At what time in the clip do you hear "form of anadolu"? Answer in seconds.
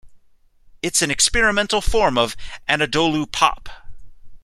1.79-3.31